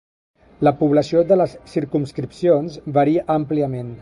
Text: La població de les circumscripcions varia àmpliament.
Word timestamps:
La 0.67 0.71
població 0.79 1.21
de 1.33 1.37
les 1.41 1.53
circumscripcions 1.75 2.81
varia 3.01 3.29
àmpliament. 3.41 3.99